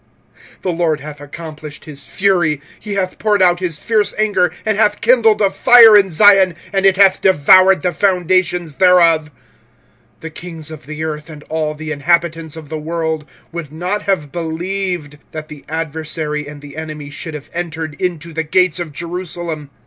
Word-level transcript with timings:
25:004:011 0.55 0.61
The 0.61 0.71
LORD 0.71 0.99
hath 1.01 1.21
accomplished 1.21 1.85
his 1.85 2.07
fury; 2.07 2.59
he 2.79 2.95
hath 2.95 3.19
poured 3.19 3.39
out 3.43 3.59
his 3.59 3.77
fierce 3.77 4.15
anger, 4.17 4.51
and 4.65 4.75
hath 4.75 4.99
kindled 4.99 5.41
a 5.41 5.51
fire 5.51 5.95
in 5.95 6.09
Zion, 6.09 6.55
and 6.73 6.87
it 6.87 6.97
hath 6.97 7.21
devoured 7.21 7.83
the 7.83 7.91
foundations 7.91 8.77
thereof. 8.77 9.29
25:004:012 10.15 10.21
The 10.21 10.29
kings 10.31 10.71
of 10.71 10.85
the 10.87 11.03
earth, 11.03 11.29
and 11.29 11.43
all 11.49 11.75
the 11.75 11.91
inhabitants 11.91 12.55
of 12.55 12.69
the 12.69 12.79
world, 12.79 13.29
would 13.51 13.71
not 13.71 14.01
have 14.01 14.31
believed 14.31 15.19
that 15.33 15.49
the 15.49 15.63
adversary 15.69 16.47
and 16.47 16.61
the 16.63 16.77
enemy 16.77 17.11
should 17.11 17.35
have 17.35 17.51
entered 17.53 17.93
into 18.01 18.33
the 18.33 18.41
gates 18.41 18.79
of 18.79 18.91
Jerusalem. 18.91 19.69